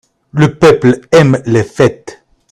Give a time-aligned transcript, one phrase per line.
[0.31, 2.25] Le peuple aime les fêtes.